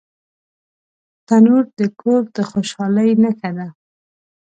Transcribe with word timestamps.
تنور 1.27 1.63
د 1.79 1.79
کور 2.01 2.21
د 2.35 2.37
خوشحالۍ 2.49 3.11
نښه 3.21 3.51
ده 3.57 3.67